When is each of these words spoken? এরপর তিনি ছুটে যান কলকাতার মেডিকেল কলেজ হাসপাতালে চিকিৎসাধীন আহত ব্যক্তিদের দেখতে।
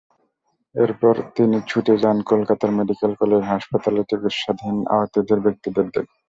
এরপর 0.75 1.15
তিনি 1.35 1.57
ছুটে 1.69 1.93
যান 2.03 2.17
কলকাতার 2.31 2.71
মেডিকেল 2.77 3.11
কলেজ 3.21 3.41
হাসপাতালে 3.51 4.01
চিকিৎসাধীন 4.09 4.75
আহত 4.93 5.13
ব্যক্তিদের 5.45 5.85
দেখতে। 5.87 6.13